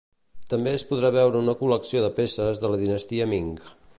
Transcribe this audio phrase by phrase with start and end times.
[0.53, 3.57] També es podrà veure una col·lecció de peces de la dinastia Ming.